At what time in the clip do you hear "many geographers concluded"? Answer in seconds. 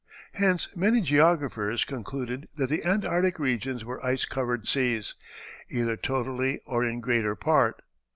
0.75-2.47